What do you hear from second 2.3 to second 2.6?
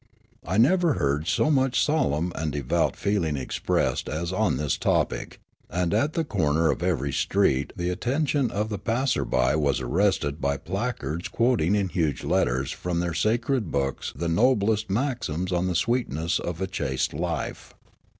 and